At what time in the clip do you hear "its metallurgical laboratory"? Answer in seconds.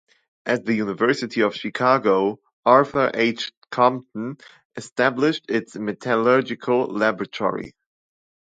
5.47-7.75